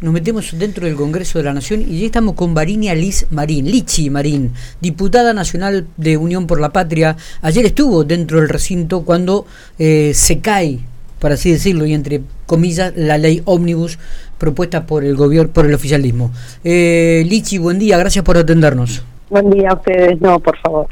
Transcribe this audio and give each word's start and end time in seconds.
Nos 0.00 0.14
metemos 0.14 0.58
dentro 0.58 0.86
del 0.86 0.96
Congreso 0.96 1.38
de 1.38 1.44
la 1.44 1.52
Nación 1.52 1.82
y 1.82 2.00
ya 2.00 2.06
estamos 2.06 2.34
con 2.34 2.54
Varinia 2.54 2.94
Liz 2.94 3.26
Marín, 3.30 3.70
Lichi 3.70 4.08
Marín, 4.08 4.52
diputada 4.80 5.34
nacional 5.34 5.88
de 5.98 6.16
Unión 6.16 6.46
por 6.46 6.58
la 6.58 6.70
Patria. 6.70 7.18
Ayer 7.42 7.66
estuvo 7.66 8.02
dentro 8.02 8.40
del 8.40 8.48
recinto 8.48 9.02
cuando 9.02 9.44
eh, 9.78 10.12
se 10.14 10.38
cae, 10.38 10.78
por 11.18 11.32
así 11.32 11.52
decirlo, 11.52 11.84
y 11.84 11.92
entre 11.92 12.22
comillas, 12.46 12.94
la 12.96 13.18
ley 13.18 13.42
ómnibus 13.44 13.98
propuesta 14.38 14.86
por 14.86 15.04
el 15.04 15.16
gobierno, 15.16 15.52
por 15.52 15.66
el 15.66 15.74
oficialismo. 15.74 16.30
Eh, 16.64 17.22
Lichi, 17.28 17.58
buen 17.58 17.78
día, 17.78 17.98
gracias 17.98 18.24
por 18.24 18.38
atendernos. 18.38 19.02
Buen 19.28 19.50
día 19.50 19.68
a 19.68 19.74
ustedes, 19.74 20.18
no, 20.22 20.40
por 20.40 20.56
favor. 20.60 20.86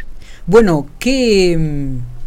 Bueno, 0.46 0.86
¿qué 0.98 1.56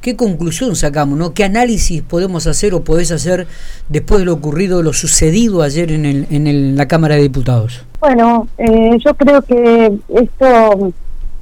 ¿Qué 0.01 0.15
conclusión 0.15 0.75
sacamos? 0.75 1.17
¿no? 1.17 1.33
¿Qué 1.33 1.43
análisis 1.43 2.01
podemos 2.01 2.47
hacer 2.47 2.73
o 2.73 2.83
podés 2.83 3.11
hacer 3.11 3.45
después 3.87 4.19
de 4.19 4.25
lo 4.25 4.33
ocurrido, 4.33 4.81
lo 4.81 4.93
sucedido 4.93 5.61
ayer 5.61 5.91
en, 5.91 6.05
el, 6.05 6.27
en 6.31 6.75
la 6.75 6.87
Cámara 6.87 7.15
de 7.15 7.21
Diputados? 7.21 7.85
Bueno, 7.99 8.47
eh, 8.57 8.97
yo 9.05 9.13
creo 9.13 9.43
que 9.43 9.93
esto 10.09 10.91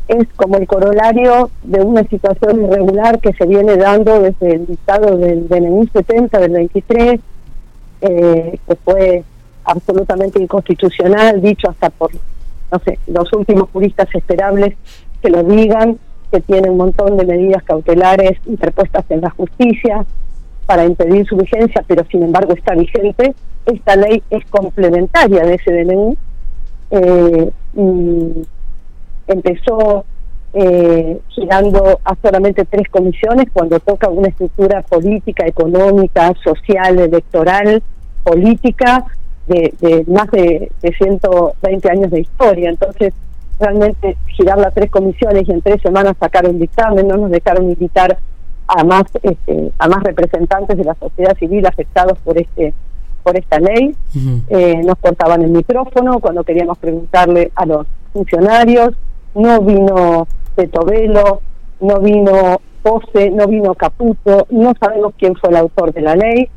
es 0.10 0.28
como 0.36 0.58
el 0.58 0.68
corolario 0.68 1.50
de 1.64 1.82
una 1.82 2.04
situación 2.04 2.66
irregular 2.66 3.20
que 3.20 3.32
se 3.32 3.46
viene 3.46 3.78
dando 3.78 4.20
desde 4.20 4.56
el 4.56 4.66
dictado 4.66 5.18
del 5.18 5.48
DNI 5.48 5.88
70 5.94 6.40
del 6.40 6.52
23, 6.52 7.20
eh, 8.02 8.60
que 8.68 8.76
fue 8.84 9.24
absolutamente 9.64 10.42
inconstitucional, 10.42 11.42
dicho 11.42 11.70
hasta 11.70 11.90
por, 11.92 12.12
no 12.72 12.80
sé, 12.84 13.00
los 13.08 13.32
últimos 13.32 13.70
juristas 13.70 14.10
esperables 14.14 14.76
que 15.22 15.30
lo 15.30 15.44
digan, 15.44 15.98
que 16.32 16.42
tiene 16.42 16.70
un 16.70 16.78
montón 16.78 17.18
de 17.18 17.26
medidas 17.26 17.64
cautelares 17.64 18.40
interpuestas 18.46 19.06
en 19.10 19.22
la 19.22 19.30
justicia 19.32 20.06
para 20.66 20.86
impedir 20.86 21.26
su 21.26 21.36
vigencia, 21.36 21.84
pero 21.88 22.06
sin 22.12 22.24
embargo 22.24 22.54
está 22.54 22.76
vigente. 22.76 23.34
Esta 23.66 23.96
ley 23.96 24.22
es 24.30 24.46
complementaria 24.46 25.44
de 25.44 25.56
ese 25.56 25.72
DNU. 25.72 26.16
Eh, 26.92 27.52
empezó 29.28 30.06
eh, 30.54 31.20
girando 31.30 32.00
a 32.04 32.16
solamente 32.22 32.66
tres 32.66 32.88
comisiones 32.90 33.48
cuando 33.54 33.80
toca 33.80 34.10
una 34.10 34.28
estructura 34.28 34.82
política, 34.84 35.46
económica, 35.46 36.34
social, 36.44 37.00
electoral, 37.00 37.82
política 38.24 39.06
de, 39.48 39.74
de 39.80 40.06
más 40.08 40.30
de, 40.32 40.72
de 40.82 40.94
120 40.94 41.90
años 41.90 42.12
de 42.12 42.22
historia. 42.22 42.70
Entonces, 42.70 43.14
realmente 43.60 44.18
girarla 44.28 44.68
a 44.68 44.72
tres 44.72 44.90
comisiones 44.90 45.48
y 45.48 45.52
en 45.52 45.62
tres 45.62 45.82
semanas 45.82 46.16
sacar 46.20 46.48
un 46.48 46.60
dictamen, 46.60 47.08
no 47.08 47.18
nos 47.18 47.32
dejaron 47.32 47.70
invitar 47.70 48.18
a 48.68 48.84
más 48.84 49.04
este, 49.24 49.72
a 49.80 49.88
más 49.88 50.04
representantes 50.04 50.78
de 50.78 50.84
la 50.84 50.94
sociedad 50.96 51.36
civil 51.38 51.66
afectados 51.66 52.18
por 52.20 52.38
este 52.38 52.74
por 53.24 53.38
esta 53.38 53.60
ley. 53.60 53.96
eh, 54.50 54.82
nos 54.84 54.98
cortaban 55.00 55.42
el 55.42 55.52
micrófono 55.52 56.20
cuando 56.20 56.44
queríamos 56.44 56.78
preguntarle 56.78 57.52
a 57.56 57.66
los 57.66 57.88
funcionarios. 58.14 58.92
No 59.36 59.62
vino 59.62 60.28
Petovelo, 60.56 61.42
no 61.82 62.00
vino 62.00 62.60
Pose, 62.82 63.30
no 63.32 63.48
vino 63.48 63.74
Caputo, 63.76 64.48
no 64.50 64.74
sabemos 64.80 65.14
quién 65.18 65.36
fue 65.36 65.50
el 65.50 65.58
autor 65.58 65.94
de 65.94 66.02
la 66.02 66.16
ley. 66.16 66.50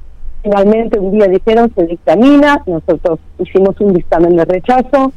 Finalmente 0.42 0.98
un 0.98 1.12
día 1.12 1.26
dijeron 1.26 1.72
se 1.74 1.86
dictamina, 1.86 2.62
nosotros 2.66 3.18
hicimos 3.38 3.80
un 3.80 3.92
dictamen 3.92 4.36
de 4.36 4.44
rechazo, 4.44 5.12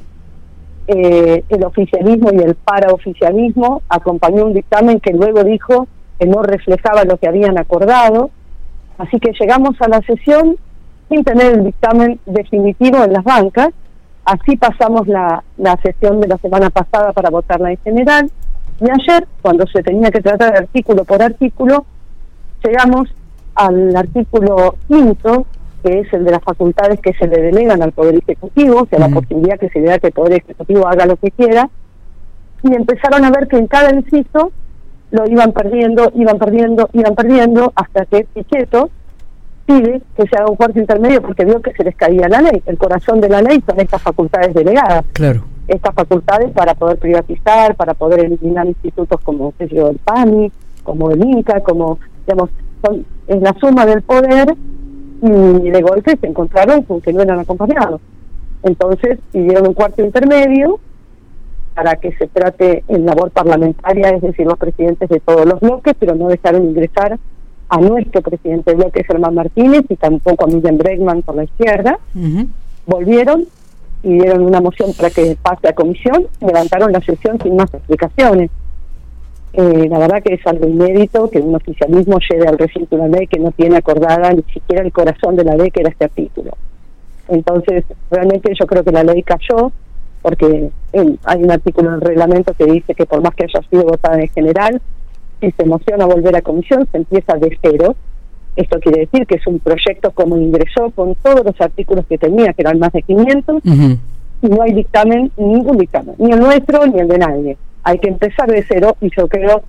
eh, 0.88 1.44
el 1.50 1.64
oficialismo 1.64 2.30
y 2.32 2.38
el 2.38 2.56
paraoficialismo 2.56 3.82
acompañó 3.90 4.46
un 4.46 4.54
dictamen 4.54 5.00
que 5.00 5.14
luego 5.14 5.44
dijo 5.44 5.88
que 6.20 6.28
no 6.28 6.44
reflejaba 6.44 7.04
lo 7.04 7.18
que 7.18 7.28
habían 7.28 7.58
acordado. 7.58 8.30
Así 8.98 9.20
que 9.20 9.32
llegamos 9.40 9.76
a 9.82 9.88
la 9.88 10.02
sesión 10.02 10.58
sin 11.10 11.24
tener 11.24 11.56
el 11.56 11.64
dictamen 11.66 12.20
definitivo 12.26 13.04
en 13.04 13.14
las 13.14 13.24
bancas. 13.24 13.70
Así 14.24 14.58
pasamos 14.58 15.08
la, 15.08 15.44
la 15.58 15.78
sesión 15.78 16.20
de 16.20 16.28
la 16.28 16.38
semana 16.38 16.70
pasada 16.70 17.14
para 17.14 17.30
votarla 17.30 17.72
en 17.72 17.78
general. 17.78 18.32
Y 18.80 18.86
ayer, 18.90 19.28
cuando 19.42 19.66
se 19.68 19.82
tenía 19.84 20.12
que 20.12 20.22
tratar 20.22 20.56
artículo 20.56 21.04
por 21.04 21.22
artículo, 21.22 21.86
llegamos 22.64 23.10
al 23.56 23.96
artículo 23.96 24.76
quinto 24.88 25.46
que 25.86 26.00
es 26.00 26.12
el 26.14 26.26
de 26.26 26.32
las 26.32 26.44
facultades 26.44 27.00
que 27.00 27.14
se 27.14 27.28
le 27.28 27.40
delegan 27.40 27.84
al 27.84 27.92
Poder 27.92 28.16
Ejecutivo, 28.16 28.82
o 28.82 28.88
sea, 28.88 28.98
la 28.98 29.10
posibilidad 29.10 29.60
que 29.60 29.70
se 29.70 29.80
le 29.80 29.88
da 29.88 30.00
que 30.00 30.08
el 30.08 30.14
Poder 30.14 30.42
Ejecutivo 30.42 30.88
haga 30.88 31.06
lo 31.06 31.16
que 31.16 31.30
quiera, 31.30 31.70
y 32.64 32.74
empezaron 32.74 33.24
a 33.24 33.30
ver 33.30 33.48
que 33.48 33.58
en 33.58 33.68
cada 33.68 33.94
inciso 33.94 34.52
lo 35.12 35.28
iban 35.28 35.52
perdiendo, 35.52 36.12
iban 36.16 36.40
perdiendo, 36.40 36.90
iban 36.94 37.14
perdiendo, 37.14 37.72
hasta 37.76 38.06
que 38.08 38.26
Pichetto 38.34 38.90
pide 39.68 40.02
que 40.18 40.28
se 40.28 40.36
haga 40.36 40.50
un 40.50 40.56
cuarto 40.56 40.80
intermedio 40.80 41.22
porque 41.22 41.46
vio 41.46 41.62
que 41.62 41.74
se 41.74 41.84
les 41.84 41.96
caía 41.96 42.28
la 42.28 42.42
ley. 42.42 42.64
El 42.66 42.80
corazón 42.80 43.22
de 43.22 43.30
la 43.30 43.44
ley 43.44 43.64
son 43.68 43.80
estas 43.80 44.02
facultades 44.02 44.56
delegadas. 44.56 45.06
Claro. 45.14 45.44
Estas 45.68 45.94
facultades 45.94 46.52
para 46.52 46.74
poder 46.74 46.98
privatizar, 46.98 47.76
para 47.76 47.94
poder 47.94 48.26
eliminar 48.26 48.66
institutos 48.66 49.22
como 49.22 49.54
el 49.60 50.00
PANI, 50.04 50.52
como 50.84 51.12
el 51.12 51.24
INCA, 51.24 51.60
como, 51.62 52.00
digamos, 52.26 52.50
son, 52.84 53.06
es 53.28 53.42
la 53.42 53.54
suma 53.60 53.86
del 53.86 54.02
poder 54.02 54.56
y 55.22 55.70
de 55.70 55.82
golpe 55.82 56.18
se 56.20 56.28
encontraron 56.28 56.84
con 56.84 57.02
que 57.02 57.14
no 57.14 57.22
eran 57.22 57.40
acompañados. 57.40 58.02
Entonces 58.64 59.20
pidieron 59.32 59.68
un 59.68 59.74
cuarto 59.74 60.04
intermedio 60.04 60.80
para 61.76 61.98
que 61.98 62.14
se 62.14 62.28
trate 62.28 62.84
en 62.88 63.06
labor 63.06 63.32
parlamentaria, 63.32 64.10
es 64.10 64.22
decir, 64.22 64.48
los 64.48 64.58
presidentes 64.58 65.10
de 65.10 65.20
todos 65.20 65.46
los 65.46 65.60
bloques, 65.60 65.94
pero 66.00 66.16
no 66.16 66.30
dejaron 66.30 66.64
ingresar 66.64 67.20
a 67.68 67.78
nuestro 67.78 68.22
presidente 68.22 68.72
de 68.72 68.78
bloque, 68.78 69.04
Germán 69.04 69.36
Martínez, 69.36 69.84
y 69.90 69.96
tampoco 69.96 70.46
a 70.46 70.48
Miguel 70.48 70.78
Bregman 70.78 71.22
por 71.22 71.36
la 71.36 71.44
izquierda. 71.44 72.00
Volvieron 72.86 73.46
y 74.04 74.14
dieron 74.20 74.46
una 74.46 74.62
moción 74.62 74.94
para 74.94 75.10
que 75.10 75.36
pase 75.42 75.68
a 75.68 75.74
comisión, 75.74 76.28
levantaron 76.40 76.92
la 76.92 77.02
sesión 77.02 77.40
sin 77.42 77.56
más 77.56 77.74
explicaciones. 77.74 78.52
Eh, 79.58 79.88
la 79.90 80.00
verdad 80.00 80.22
que 80.22 80.34
es 80.34 80.46
algo 80.46 80.68
inédito 80.68 81.30
que 81.30 81.40
un 81.40 81.56
oficialismo 81.56 82.20
lleve 82.30 82.46
al 82.46 82.58
recinto 82.58 82.98
una 82.98 83.08
ley 83.08 83.26
que 83.26 83.40
no 83.40 83.52
tiene 83.52 83.78
acordada 83.78 84.34
ni 84.34 84.44
siquiera 84.54 84.84
el 84.84 84.92
corazón 84.92 85.38
de 85.38 85.46
la 85.46 85.56
ley 85.56 85.72
que 85.72 85.80
era 85.80 85.92
este 85.92 86.04
artículo. 86.04 86.58
Entonces, 87.30 87.86
realmente 88.12 88.52
yo 88.60 88.68
creo 88.68 88.84
que 88.84 88.92
la 88.92 89.06
ley 89.06 89.24
cayó 89.24 89.72
porque 90.22 90.72
hay 90.92 91.44
un 91.44 91.52
artículo 91.52 91.88
en 91.88 91.96
el 91.96 92.02
reglamento 92.02 92.54
que 92.54 92.66
dice 92.66 92.96
que 92.96 93.06
por 93.06 93.22
más 93.22 93.34
que 93.34 93.46
haya 93.46 93.66
sido 93.70 93.84
votada 93.84 94.20
en 94.20 94.28
general, 94.28 94.82
si 95.40 95.52
se 95.52 95.64
emociona 95.64 96.06
volver 96.06 96.36
a 96.36 96.42
comisión, 96.42 96.86
se 96.92 96.98
empieza 96.98 97.36
de 97.36 97.58
cero. 97.62 97.96
Esto 98.58 98.80
quiere 98.82 99.02
decir 99.02 99.26
que 99.26 99.36
es 99.36 99.48
un 99.48 99.60
proyecto 99.60 100.12
como 100.12 100.36
ingresó 100.36 100.90
con 100.92 101.16
todos 101.16 101.46
los 101.46 101.62
artículos 101.62 102.06
que 102.08 102.18
tenía, 102.18 102.52
que 102.52 102.62
eran 102.62 102.80
más 102.80 102.92
de 102.92 103.04
500, 103.04 103.62
y 103.64 104.48
no 104.48 104.62
hay 104.62 104.74
dictamen, 104.74 105.32
ningún 105.38 105.78
dictamen, 105.78 106.16
ni 106.18 106.32
el 106.34 106.40
nuestro 106.42 106.86
ni 106.88 107.00
el 107.00 107.08
de 107.08 107.18
nadie 107.18 107.58
hay 107.86 108.00
que 108.00 108.10
empezar 108.10 108.50
de 108.50 108.66
cero 108.68 108.98
y 109.00 109.10
yo 109.16 109.28
creo 109.28 109.64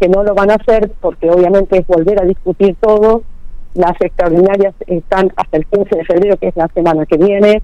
que 0.00 0.08
no 0.08 0.24
lo 0.24 0.34
van 0.34 0.50
a 0.50 0.54
hacer 0.56 0.90
porque 1.00 1.30
obviamente 1.30 1.78
es 1.78 1.86
volver 1.86 2.20
a 2.20 2.26
discutir 2.26 2.76
todo. 2.80 3.22
Las 3.74 3.98
extraordinarias 4.00 4.74
están 4.88 5.32
hasta 5.36 5.56
el 5.56 5.66
15 5.66 5.96
de 5.96 6.04
febrero, 6.04 6.36
que 6.36 6.48
es 6.48 6.56
la 6.56 6.66
semana 6.74 7.06
que 7.06 7.16
viene. 7.16 7.62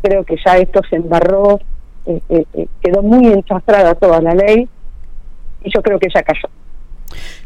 Creo 0.00 0.24
que 0.24 0.36
ya 0.44 0.58
esto 0.58 0.80
se 0.88 0.96
embarró, 0.96 1.58
eh, 2.06 2.20
eh, 2.28 2.44
eh, 2.54 2.66
quedó 2.80 3.02
muy 3.02 3.26
enchastrada 3.26 3.96
toda 3.96 4.20
la 4.20 4.32
ley 4.34 4.68
y 5.64 5.70
yo 5.74 5.82
creo 5.82 5.98
que 5.98 6.08
ya 6.14 6.22
cayó. 6.22 6.48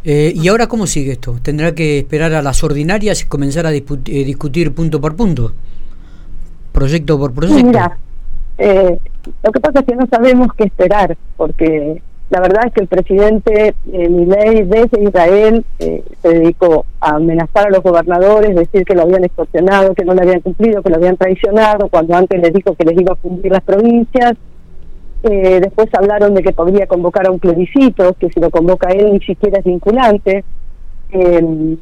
¿Y 0.04 0.46
ahora 0.48 0.68
cómo 0.68 0.86
sigue 0.86 1.12
esto? 1.12 1.38
¿Tendrá 1.42 1.74
que 1.74 1.98
esperar 1.98 2.32
a 2.34 2.42
las 2.42 2.62
ordinarias 2.62 3.22
y 3.22 3.26
comenzar 3.26 3.66
a 3.66 3.70
discutir 3.70 4.72
punto 4.72 5.00
por 5.00 5.16
punto? 5.16 5.52
¿Proyecto 6.72 7.18
por 7.18 7.32
proyecto? 7.32 7.66
Mira, 7.66 7.98
eh, 8.58 8.98
lo 9.42 9.52
que 9.52 9.60
pasa 9.60 9.80
es 9.80 9.86
que 9.86 9.96
no 9.96 10.06
sabemos 10.10 10.48
qué 10.56 10.64
esperar, 10.64 11.16
porque 11.36 12.02
la 12.28 12.40
verdad 12.40 12.66
es 12.66 12.72
que 12.72 12.80
el 12.80 12.88
presidente 12.88 13.74
eh, 13.92 14.08
Milei 14.08 14.64
desde 14.64 15.02
Israel 15.02 15.64
eh, 15.78 16.02
se 16.20 16.28
dedicó 16.28 16.84
a 17.00 17.16
amenazar 17.16 17.68
a 17.68 17.70
los 17.70 17.82
gobernadores, 17.84 18.56
decir 18.56 18.84
que 18.84 18.96
lo 18.96 19.02
habían 19.02 19.24
extorsionado, 19.24 19.94
que 19.94 20.04
no 20.04 20.12
lo 20.12 20.22
habían 20.22 20.40
cumplido, 20.40 20.82
que 20.82 20.90
lo 20.90 20.96
habían 20.96 21.16
traicionado, 21.16 21.88
cuando 21.88 22.16
antes 22.16 22.40
les 22.40 22.52
dijo 22.52 22.74
que 22.74 22.84
les 22.84 22.98
iba 22.98 23.12
a 23.12 23.16
cumplir 23.16 23.52
las 23.52 23.62
provincias. 23.62 24.34
Eh, 25.22 25.60
después 25.60 25.88
hablaron 25.94 26.34
de 26.34 26.42
que 26.42 26.52
podría 26.52 26.86
convocar 26.88 27.26
a 27.26 27.30
un 27.30 27.38
plebiscito, 27.38 28.14
que 28.14 28.28
si 28.30 28.40
lo 28.40 28.50
convoca 28.50 28.90
él 28.90 29.12
ni 29.12 29.20
siquiera 29.20 29.58
es 29.60 29.64
vinculante. 29.64 30.44
Eh, 31.12 31.76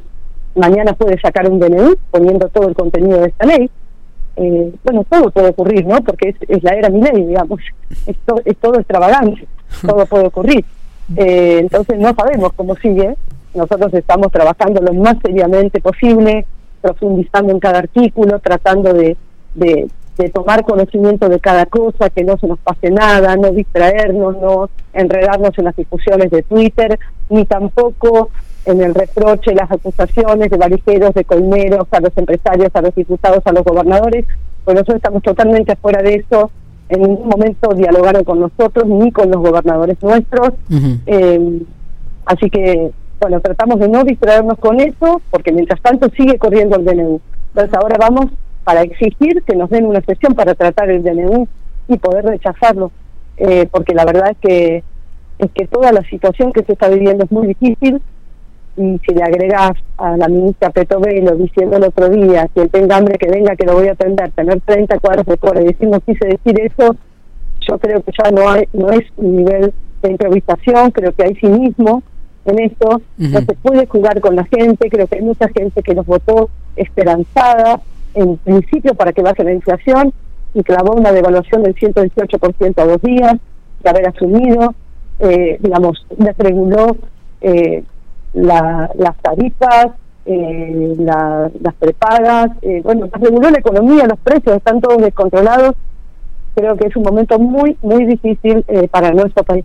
mañana 0.57 0.93
puede 0.93 1.19
sacar 1.21 1.49
un 1.51 1.59
DNU 1.59 1.97
poniendo 2.11 2.49
todo 2.51 2.69
el 2.69 2.75
contenido 2.75 3.21
de 3.21 3.29
esta 3.29 3.47
ley 3.47 3.71
eh, 4.37 4.73
bueno, 4.83 5.05
todo 5.09 5.31
puede 5.31 5.49
ocurrir, 5.49 5.87
¿no? 5.87 5.97
Porque 6.03 6.31
es, 6.31 6.37
es 6.49 6.63
la 6.63 6.73
era 6.73 6.89
milenio, 6.89 7.27
digamos, 7.27 7.61
es, 8.07 8.17
es 8.45 8.57
todo 8.59 8.79
extravagante, 8.79 9.47
todo 9.83 10.07
puede 10.07 10.27
ocurrir. 10.27 10.65
Eh, 11.17 11.59
entonces 11.61 11.99
no 11.99 12.15
sabemos 12.15 12.53
cómo 12.55 12.77
sigue, 12.77 13.15
nosotros 13.55 13.93
estamos 13.95 14.33
trabajando 14.33 14.81
lo 14.81 14.93
más 14.95 15.17
seriamente 15.23 15.81
posible, 15.81 16.47
profundizando 16.81 17.53
en 17.53 17.61
cada 17.61 17.79
artículo, 17.79 18.39
tratando 18.41 18.93
de, 18.93 19.17
de, 19.55 19.89
de 20.17 20.29
tomar 20.31 20.65
conocimiento 20.65 21.29
de 21.29 21.41
cada 21.41 21.67
cosa, 21.67 22.11
que 22.11 22.25
no 22.25 22.37
se 22.39 22.47
nos 22.47 22.59
pase 22.59 22.91
nada, 22.91 23.37
no 23.37 23.51
distraernos, 23.51 24.37
no 24.41 24.71
enredarnos 24.93 25.57
en 25.59 25.65
las 25.65 25.77
discusiones 25.77 26.31
de 26.31 26.43
Twitter, 26.43 26.99
ni 27.29 27.45
tampoco 27.45 28.31
en 28.67 28.81
el 28.81 28.95
reproche, 28.95 29.55
las 29.55 29.71
acusaciones 29.71 30.51
de 30.51 30.57
valijeros, 30.57 31.15
de 31.15 31.25
colmeros, 31.25 31.87
a 31.91 32.01
los 32.01 32.17
empresarios, 32.17 32.71
a 32.75 32.83
los 32.83 32.95
diputados, 32.95 33.41
a 33.45 33.53
los 33.53 33.65
gobernadores, 33.65 34.27
pues 34.65 34.75
nosotros 34.75 34.97
estamos 34.97 35.23
totalmente 35.23 35.73
afuera 35.73 36.03
de 36.03 36.15
eso, 36.15 36.51
en 36.89 37.03
ningún 37.03 37.29
momento 37.29 37.75
dialogaron 37.75 38.25
con 38.25 38.41
nosotros 38.41 38.87
ni 38.87 39.11
con 39.11 39.31
los 39.31 39.41
gobernadores 39.41 40.03
nuestros, 40.03 40.51
eh, 41.07 41.63
así 42.27 42.51
que 42.51 42.93
bueno, 43.21 43.41
tratamos 43.41 43.79
de 43.79 43.89
no 43.89 44.05
distraernos 44.05 44.59
con 44.59 44.81
eso, 44.81 45.21
porque 45.31 45.53
mientras 45.53 45.81
tanto 45.81 46.11
sigue 46.11 46.37
corriendo 46.39 46.77
el 46.77 46.85
DNU. 46.85 47.21
Entonces 47.49 47.75
ahora 47.75 47.97
vamos 47.99 48.27
para 48.65 48.83
exigir 48.83 49.43
que 49.47 49.57
nos 49.57 49.71
den 49.71 49.87
una 49.87 50.01
sesión 50.03 50.35
para 50.35 50.55
tratar 50.55 50.91
el 50.91 51.03
DNU 51.03 51.47
y 51.89 51.99
poder 51.99 52.25
rechazarlo, 52.25 52.91
eh, 53.37 53.67
porque 53.71 53.95
la 53.95 54.05
verdad 54.05 54.31
es 54.33 54.39
que 54.39 54.85
es 55.39 55.51
que 55.53 55.67
toda 55.67 55.91
la 55.91 56.03
situación 56.03 56.53
que 56.53 56.63
se 56.63 56.75
está 56.75 56.89
viviendo 56.89 57.25
es 57.25 57.33
muy 57.33 57.49
difícil 57.49 58.01
y 58.77 59.01
si 59.07 59.15
le 59.15 59.23
agregas 59.23 59.73
a 59.99 60.17
la 60.17 60.29
ministra 60.29 60.71
Petovelo 60.71 61.37
diciendo 61.37 61.77
el 61.77 61.85
otro 61.85 62.09
día, 62.09 62.49
quien 62.53 62.69
tenga 62.69 62.97
hambre 62.97 63.19
que 63.19 63.31
venga 63.31 63.57
que 63.57 63.67
lo 63.67 63.75
voy 63.75 63.89
a 63.89 63.93
atender, 63.93 64.31
tener 64.33 64.61
30 64.61 64.99
cuadros 64.99 65.27
de 65.27 65.39
cola 65.39 65.63
y 65.63 65.67
decir 65.67 65.89
no 65.89 66.01
quise 66.01 66.27
decir 66.27 66.61
eso, 66.61 66.97
yo 67.61 67.79
creo 67.79 68.03
que 68.03 68.13
ya 68.23 68.31
no 68.31 68.49
hay 68.51 68.69
no 68.73 68.91
es 68.91 69.05
un 69.17 69.37
nivel 69.37 69.73
de 70.03 70.11
improvisación, 70.11 70.91
creo 70.91 71.13
que 71.13 71.23
hay 71.23 71.35
cinismo 71.37 72.03
en 72.45 72.59
esto, 72.61 73.01
no 73.17 73.41
se 73.41 73.55
puede 73.55 73.87
jugar 73.87 74.21
con 74.21 74.37
la 74.37 74.45
gente, 74.45 74.91
creo 74.91 75.07
que 75.07 75.17
hay 75.17 75.23
mucha 75.23 75.49
gente 75.49 75.83
que 75.83 75.95
nos 75.95 76.05
votó 76.05 76.51
esperanzada 76.77 77.81
en 78.13 78.37
principio 78.39 78.95
para 78.95 79.13
que 79.13 79.23
baje 79.23 79.45
la 79.45 79.53
inflación 79.53 80.13
y 80.53 80.63
clavó 80.63 80.93
una 80.95 81.11
devaluación 81.13 81.63
del 81.63 81.75
118% 81.75 82.79
a 82.79 82.87
dos 82.87 83.03
días 83.03 83.35
de 83.83 83.91
haber 83.91 84.09
asumido, 84.09 84.75
eh, 85.21 85.59
digamos, 85.61 86.07
desreguló 86.17 86.97
eh, 87.41 87.83
las 88.35 89.17
tarifas, 89.23 89.89
eh, 90.27 90.95
las 90.99 91.75
prepagas, 91.79 92.51
eh, 92.63 92.81
bueno, 92.83 93.09
desreguló 93.13 93.51
la 93.51 93.59
economía, 93.59 94.07
los 94.07 94.19
precios 94.19 94.57
están 94.57 94.81
todos 94.81 95.03
descontrolados. 95.03 95.75
Creo 96.55 96.77
que 96.77 96.87
es 96.87 96.97
un 96.97 97.03
momento 97.03 97.39
muy, 97.39 97.77
muy 97.83 98.05
difícil 98.07 98.65
eh, 98.69 98.89
para 98.89 99.13
nuestro 99.13 99.43
país. 99.43 99.65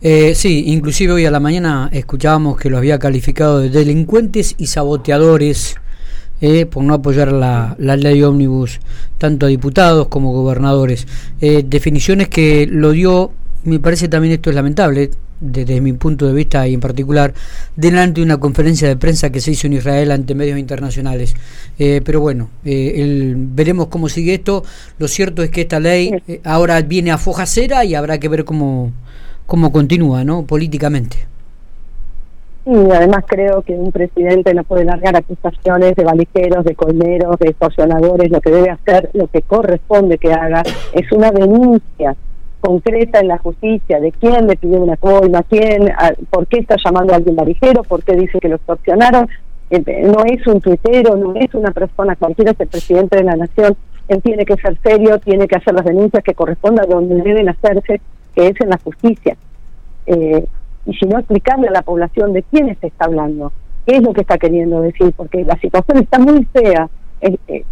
Eh, 0.00 0.34
sí, 0.34 0.64
inclusive 0.66 1.12
hoy 1.12 1.26
a 1.26 1.30
la 1.30 1.40
mañana 1.40 1.88
escuchábamos 1.92 2.58
que 2.58 2.70
lo 2.70 2.78
había 2.78 2.98
calificado 2.98 3.60
de 3.60 3.70
delincuentes 3.70 4.54
y 4.58 4.66
saboteadores 4.66 5.76
eh, 6.40 6.66
por 6.66 6.82
no 6.82 6.94
apoyar 6.94 7.30
la, 7.30 7.76
la 7.78 7.96
ley 7.96 8.22
ómnibus, 8.22 8.80
tanto 9.18 9.46
a 9.46 9.48
diputados 9.48 10.08
como 10.08 10.32
gobernadores. 10.32 11.06
Eh, 11.40 11.62
definiciones 11.64 12.28
que 12.28 12.66
lo 12.66 12.90
dio, 12.90 13.30
me 13.64 13.78
parece 13.78 14.08
también 14.08 14.34
esto 14.34 14.50
es 14.50 14.56
lamentable, 14.56 15.10
desde 15.42 15.80
mi 15.80 15.92
punto 15.92 16.26
de 16.26 16.32
vista 16.32 16.66
y 16.66 16.74
en 16.74 16.80
particular, 16.80 17.34
delante 17.76 18.20
de 18.20 18.24
una 18.24 18.38
conferencia 18.38 18.88
de 18.88 18.96
prensa 18.96 19.30
que 19.30 19.40
se 19.40 19.50
hizo 19.50 19.66
en 19.66 19.74
Israel 19.74 20.12
ante 20.12 20.34
medios 20.34 20.58
internacionales. 20.58 21.34
Eh, 21.78 22.00
pero 22.04 22.20
bueno, 22.20 22.48
eh, 22.64 22.94
el, 22.96 23.34
veremos 23.36 23.88
cómo 23.88 24.08
sigue 24.08 24.34
esto. 24.34 24.64
Lo 24.98 25.08
cierto 25.08 25.42
es 25.42 25.50
que 25.50 25.62
esta 25.62 25.80
ley 25.80 26.22
eh, 26.28 26.40
ahora 26.44 26.80
viene 26.80 27.10
a 27.10 27.18
foja 27.18 27.44
cera 27.44 27.84
y 27.84 27.94
habrá 27.94 28.18
que 28.18 28.28
ver 28.28 28.44
cómo 28.44 28.92
cómo 29.46 29.70
continúa, 29.70 30.24
¿no? 30.24 30.44
Políticamente. 30.46 31.18
Y 32.64 32.90
además 32.92 33.24
creo 33.26 33.62
que 33.62 33.72
un 33.72 33.90
presidente 33.90 34.54
no 34.54 34.62
puede 34.62 34.84
largar 34.84 35.16
acusaciones 35.16 35.96
de 35.96 36.04
valijeros, 36.04 36.64
de 36.64 36.76
colmeros, 36.76 37.36
de 37.40 37.48
extorsionadores. 37.48 38.30
Lo 38.30 38.40
que 38.40 38.50
debe 38.50 38.70
hacer, 38.70 39.10
lo 39.14 39.26
que 39.26 39.42
corresponde 39.42 40.16
que 40.18 40.32
haga, 40.32 40.62
es 40.92 41.10
una 41.10 41.32
denuncia 41.32 42.14
concreta 42.62 43.20
en 43.20 43.28
la 43.28 43.38
justicia 43.38 44.00
de 44.00 44.12
quién 44.12 44.46
le 44.46 44.56
pidió 44.56 44.80
una 44.80 44.96
coima, 44.96 45.42
quién, 45.42 45.92
por 46.30 46.46
qué 46.46 46.60
está 46.60 46.76
llamando 46.82 47.12
a 47.12 47.16
alguien 47.16 47.36
valijero, 47.36 47.82
por 47.82 48.02
qué 48.04 48.16
dice 48.16 48.38
que 48.40 48.48
lo 48.48 48.56
extorsionaron. 48.56 49.28
Eh, 49.70 50.02
no 50.04 50.24
es 50.24 50.46
un 50.46 50.60
tuitero, 50.60 51.16
no 51.16 51.34
es 51.34 51.52
una 51.54 51.72
persona 51.72 52.16
cualquiera, 52.16 52.52
es 52.52 52.60
el 52.60 52.68
presidente 52.68 53.16
de 53.16 53.24
la 53.24 53.36
nación. 53.36 53.76
Él 54.08 54.22
tiene 54.22 54.44
que 54.44 54.56
ser 54.56 54.78
serio, 54.82 55.18
tiene 55.18 55.48
que 55.48 55.56
hacer 55.56 55.74
las 55.74 55.84
denuncias 55.84 56.22
que 56.22 56.34
correspondan 56.34 56.88
donde 56.88 57.16
deben 57.22 57.48
hacerse 57.48 58.00
que 58.34 58.48
es 58.48 58.60
en 58.60 58.70
la 58.70 58.78
justicia. 58.78 59.36
Eh, 60.06 60.46
y 60.86 60.94
si 60.94 61.06
no, 61.06 61.18
explicarle 61.18 61.68
a 61.68 61.72
la 61.72 61.82
población 61.82 62.32
de 62.32 62.42
quién 62.44 62.76
se 62.80 62.86
está 62.86 63.06
hablando, 63.06 63.52
qué 63.86 63.96
es 63.96 64.02
lo 64.02 64.12
que 64.12 64.22
está 64.22 64.38
queriendo 64.38 64.80
decir, 64.80 65.12
porque 65.16 65.44
la 65.44 65.56
situación 65.56 65.98
está 65.98 66.18
muy 66.18 66.44
fea. 66.46 66.88
Eh, 67.20 67.36
eh, 67.48 67.64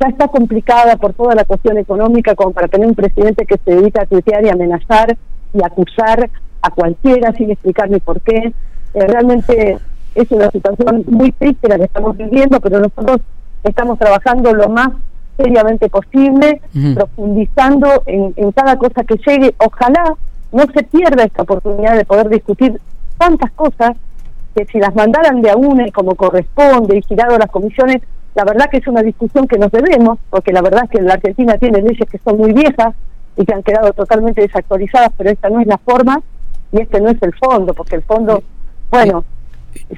ya 0.00 0.08
está 0.08 0.28
complicada 0.28 0.96
por 0.96 1.14
toda 1.14 1.34
la 1.34 1.44
cuestión 1.44 1.78
económica 1.78 2.34
como 2.34 2.52
para 2.52 2.68
tener 2.68 2.86
un 2.86 2.94
presidente 2.94 3.46
que 3.46 3.58
se 3.64 3.74
dedica 3.74 4.02
a 4.02 4.06
tuitear 4.06 4.44
y 4.44 4.48
amenazar 4.48 5.16
y 5.52 5.64
acusar 5.64 6.28
a 6.62 6.70
cualquiera 6.70 7.32
sin 7.32 7.50
explicar 7.50 7.90
ni 7.90 8.00
por 8.00 8.20
qué. 8.20 8.52
Eh, 8.94 9.06
realmente 9.06 9.78
es 10.14 10.30
una 10.30 10.50
situación 10.50 11.04
muy 11.06 11.32
triste 11.32 11.68
la 11.68 11.78
que 11.78 11.84
estamos 11.84 12.16
viviendo, 12.16 12.60
pero 12.60 12.80
nosotros 12.80 13.20
estamos 13.62 13.98
trabajando 13.98 14.52
lo 14.52 14.68
más 14.68 14.88
seriamente 15.36 15.88
posible, 15.88 16.60
uh 16.74 16.78
-huh. 16.78 16.94
profundizando 16.94 18.02
en, 18.06 18.32
en 18.36 18.52
cada 18.52 18.76
cosa 18.76 19.04
que 19.04 19.16
llegue. 19.26 19.54
Ojalá 19.58 20.14
no 20.52 20.64
se 20.74 20.82
pierda 20.84 21.24
esta 21.24 21.42
oportunidad 21.42 21.96
de 21.96 22.04
poder 22.04 22.28
discutir 22.28 22.80
tantas 23.18 23.50
cosas 23.52 23.92
que 24.54 24.64
si 24.66 24.78
las 24.78 24.94
mandaran 24.94 25.42
de 25.42 25.50
a 25.50 25.56
una 25.56 25.86
y 25.86 25.92
como 25.92 26.14
corresponde 26.14 26.96
y 26.96 27.02
girado 27.02 27.34
a 27.34 27.38
las 27.38 27.50
comisiones, 27.50 28.02
la 28.36 28.44
verdad 28.44 28.68
que 28.70 28.76
es 28.76 28.86
una 28.86 29.02
discusión 29.02 29.48
que 29.48 29.56
nos 29.56 29.72
debemos, 29.72 30.18
porque 30.28 30.52
la 30.52 30.60
verdad 30.60 30.84
es 30.84 30.90
que 30.90 31.00
la 31.00 31.14
Argentina 31.14 31.56
tiene 31.56 31.80
leyes 31.80 32.06
que 32.08 32.18
son 32.18 32.36
muy 32.36 32.52
viejas 32.52 32.94
y 33.34 33.46
que 33.46 33.54
han 33.54 33.62
quedado 33.62 33.94
totalmente 33.94 34.42
desactualizadas, 34.42 35.10
pero 35.16 35.30
esta 35.30 35.48
no 35.48 35.58
es 35.60 35.66
la 35.66 35.78
forma 35.78 36.20
y 36.70 36.82
este 36.82 37.00
no 37.00 37.08
es 37.08 37.22
el 37.22 37.34
fondo, 37.34 37.72
porque 37.72 37.96
el 37.96 38.02
fondo, 38.02 38.42
bueno, 38.90 39.24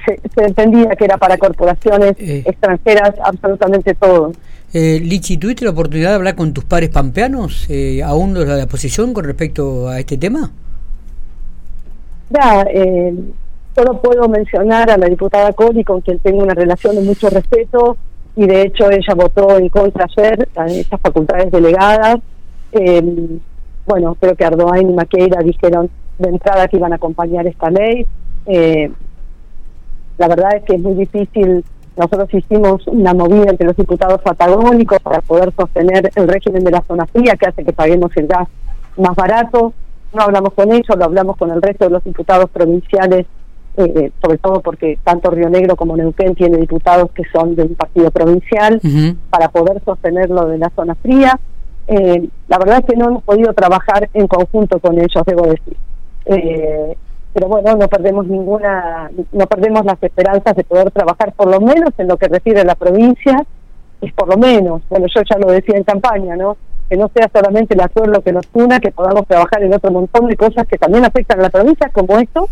se, 0.05 0.21
se 0.33 0.45
entendía 0.45 0.91
que 0.91 1.03
era 1.03 1.17
para 1.17 1.37
corporaciones 1.37 2.15
eh. 2.17 2.43
extranjeras 2.45 3.13
absolutamente 3.21 3.93
todo. 3.93 4.31
Eh, 4.71 5.01
Lichi, 5.03 5.37
¿tuviste 5.37 5.65
la 5.65 5.71
oportunidad 5.71 6.11
de 6.11 6.15
hablar 6.15 6.35
con 6.35 6.53
tus 6.53 6.63
pares 6.63 6.89
pampeanos, 6.89 7.65
eh, 7.69 8.01
aún 8.03 8.35
de 8.35 8.45
la 8.45 8.67
posición 8.67 9.13
con 9.13 9.25
respecto 9.25 9.89
a 9.89 9.99
este 9.99 10.17
tema? 10.17 10.49
Ya, 12.29 12.61
eh, 12.73 13.13
solo 13.75 14.01
puedo 14.01 14.29
mencionar 14.29 14.89
a 14.91 14.97
la 14.97 15.07
diputada 15.07 15.51
Coli, 15.51 15.83
con 15.83 15.99
quien 15.99 16.19
tengo 16.19 16.41
una 16.41 16.53
relación 16.53 16.95
de 16.95 17.01
mucho 17.01 17.29
respeto, 17.29 17.97
y 18.39 18.47
de 18.47 18.61
hecho 18.61 18.89
ella 18.89 19.13
votó 19.15 19.57
en 19.57 19.67
contra 19.67 20.05
ayer 20.05 20.47
a 20.55 20.65
estas 20.67 21.01
facultades 21.01 21.51
delegadas. 21.51 22.19
Eh, 22.71 23.37
bueno, 23.85 24.15
creo 24.17 24.33
que 24.33 24.45
Ardoain 24.45 24.89
y 24.89 24.93
Maqueira 24.93 25.41
dijeron 25.41 25.89
de 26.17 26.29
entrada 26.29 26.69
que 26.69 26.77
iban 26.77 26.93
a 26.93 26.95
acompañar 26.95 27.45
esta 27.47 27.69
ley. 27.69 28.07
Eh, 28.45 28.89
la 30.17 30.27
verdad 30.29 30.55
es 30.55 30.63
que 30.63 30.75
es 30.75 30.81
muy 30.81 30.93
difícil 30.93 31.65
nosotros 31.97 32.33
hicimos 32.33 32.87
una 32.87 33.13
movida 33.13 33.49
entre 33.49 33.67
los 33.67 33.75
diputados 33.75 34.21
patagónicos 34.21 34.99
para 35.01 35.19
poder 35.19 35.53
sostener 35.53 36.09
el 36.15 36.29
régimen 36.29 36.63
de 36.63 36.71
la 36.71 36.81
zona 36.83 37.05
fría 37.07 37.35
que 37.35 37.49
hace 37.49 37.65
que 37.65 37.73
paguemos 37.73 38.15
el 38.15 38.27
gas 38.27 38.47
más 38.95 39.17
barato. 39.17 39.73
No 40.13 40.21
hablamos 40.21 40.53
con 40.53 40.71
ellos, 40.71 40.97
lo 40.97 41.03
hablamos 41.03 41.35
con 41.35 41.51
el 41.51 41.61
resto 41.61 41.83
de 41.83 41.91
los 41.91 42.03
diputados 42.05 42.49
provinciales, 42.51 43.25
eh, 43.85 44.11
sobre 44.21 44.37
todo 44.37 44.59
porque 44.61 44.97
tanto 45.03 45.31
Río 45.31 45.49
Negro 45.49 45.75
como 45.75 45.95
Neuquén 45.95 46.35
tiene 46.35 46.57
diputados 46.57 47.11
que 47.11 47.23
son 47.31 47.55
del 47.55 47.69
partido 47.69 48.11
provincial, 48.11 48.79
uh 48.83 48.87
-huh. 48.87 49.15
para 49.29 49.49
poder 49.49 49.81
sostener 49.85 50.29
lo 50.29 50.47
de 50.47 50.57
la 50.57 50.69
zona 50.75 50.95
fría. 50.95 51.39
Eh, 51.87 52.27
la 52.47 52.57
verdad 52.57 52.79
es 52.79 52.85
que 52.85 52.97
no 52.97 53.05
hemos 53.07 53.23
podido 53.23 53.53
trabajar 53.53 54.09
en 54.13 54.27
conjunto 54.27 54.79
con 54.79 54.97
ellos, 54.99 55.23
debo 55.25 55.47
decir. 55.47 55.77
Eh, 56.25 56.95
pero 57.33 57.47
bueno, 57.47 57.75
no 57.75 57.87
perdemos 57.87 58.27
ninguna, 58.27 59.09
no 59.31 59.47
perdemos 59.47 59.85
las 59.85 60.01
esperanzas 60.03 60.55
de 60.55 60.63
poder 60.63 60.91
trabajar 60.91 61.31
por 61.33 61.47
lo 61.49 61.61
menos 61.61 61.91
en 61.97 62.07
lo 62.07 62.17
que 62.17 62.27
refiere 62.27 62.61
a 62.61 62.65
la 62.65 62.75
provincia, 62.75 63.45
es 64.01 64.13
por 64.13 64.27
lo 64.27 64.37
menos, 64.37 64.81
bueno, 64.89 65.07
yo 65.13 65.21
ya 65.21 65.37
lo 65.37 65.51
decía 65.51 65.77
en 65.77 65.83
campaña, 65.83 66.35
¿no? 66.35 66.57
Que 66.89 66.97
no 66.97 67.09
sea 67.13 67.29
solamente 67.31 67.75
el 67.75 67.81
acuerdo 67.81 68.21
que 68.21 68.33
nos 68.33 68.47
una, 68.53 68.79
que 68.79 68.91
podamos 68.91 69.25
trabajar 69.27 69.63
en 69.63 69.73
otro 69.73 69.91
montón 69.91 70.27
de 70.27 70.35
cosas 70.35 70.67
que 70.67 70.77
también 70.77 71.05
afectan 71.05 71.39
a 71.39 71.43
la 71.43 71.49
provincia, 71.49 71.89
como 71.93 72.17
esto, 72.17 72.49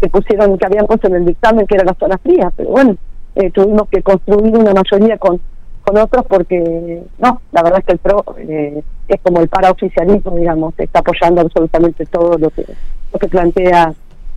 que 0.00 0.08
pusieron, 0.08 0.58
que 0.58 0.66
habían 0.66 0.86
puesto 0.86 1.08
en 1.08 1.14
el 1.16 1.24
dictamen, 1.24 1.66
que 1.66 1.74
era 1.74 1.84
la 1.84 1.94
zona 1.94 2.18
fría, 2.18 2.50
pero 2.56 2.70
bueno, 2.70 2.96
eh, 3.34 3.50
tuvimos 3.50 3.88
que 3.88 4.02
construir 4.02 4.56
una 4.56 4.72
mayoría 4.74 5.18
con 5.18 5.40
con 5.84 5.98
otros 5.98 6.24
porque 6.26 7.02
no, 7.18 7.40
la 7.52 7.62
verdad 7.62 7.80
es 7.80 7.84
que 7.84 7.92
el 7.92 7.98
PRO 7.98 8.24
eh, 8.38 8.82
es 9.06 9.20
como 9.22 9.40
el 9.40 9.48
paraoficialismo, 9.48 10.34
digamos, 10.36 10.74
está 10.78 11.00
apoyando 11.00 11.42
absolutamente 11.42 12.06
todo 12.06 12.38
lo 12.38 12.50
que 12.50 12.64
lo 13.12 13.18
que 13.18 13.28
plantea 13.28 13.92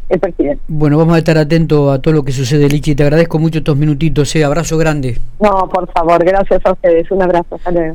el 0.09 0.19
presidente. 0.19 0.61
Bueno, 0.67 0.97
vamos 0.97 1.15
a 1.15 1.17
estar 1.19 1.37
atentos 1.37 1.91
a 1.91 2.01
todo 2.01 2.13
lo 2.13 2.23
que 2.23 2.31
sucede, 2.31 2.69
Lichi. 2.69 2.95
Te 2.95 3.03
agradezco 3.03 3.39
mucho 3.39 3.59
estos 3.59 3.75
minutitos. 3.75 4.33
Eh. 4.35 4.43
Abrazo 4.43 4.77
grande. 4.77 5.19
No, 5.39 5.67
por 5.69 5.91
favor, 5.91 6.23
gracias 6.23 6.65
a 6.65 6.71
ustedes. 6.71 7.09
Un 7.11 7.23
abrazo. 7.23 7.55
Hasta 7.55 7.71
luego. 7.71 7.85